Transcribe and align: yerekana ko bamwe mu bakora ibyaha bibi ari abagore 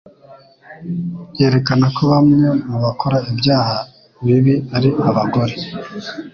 yerekana 1.39 1.85
ko 1.95 2.01
bamwe 2.11 2.47
mu 2.67 2.77
bakora 2.85 3.17
ibyaha 3.31 3.77
bibi 4.25 4.53
ari 4.75 4.89
abagore 5.09 5.53